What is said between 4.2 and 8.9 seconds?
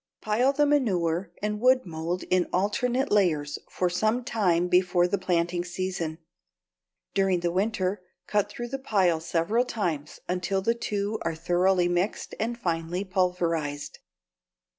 time before the planting season. During the winter cut through the